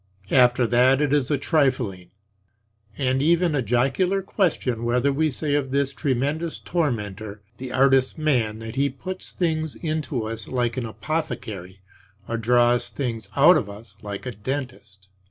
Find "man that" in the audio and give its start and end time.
8.17-8.73